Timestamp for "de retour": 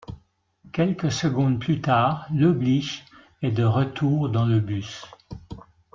3.51-4.29